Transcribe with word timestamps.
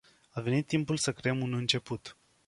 A 0.31 0.41
venit 0.41 0.67
timpul 0.67 0.97
să 0.97 1.11
creăm 1.11 1.41
un 1.41 1.53
început. 1.53 2.17